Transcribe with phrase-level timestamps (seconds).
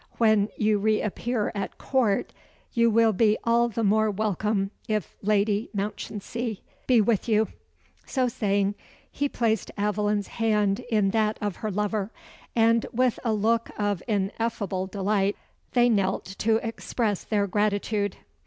[0.17, 2.33] When you re appear at Court,
[2.73, 7.49] you will be all the more welcome if Lady Mounchensey be with you."
[8.07, 8.73] So saying,
[9.11, 12.09] he placed Aveline's hand in that of her lover;
[12.55, 15.35] and, with a look of ineffable delight,
[15.73, 18.15] they knelt to express their gratitude.